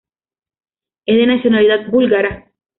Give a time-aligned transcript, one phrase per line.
[1.05, 2.51] Es de nacionalidad búlgara.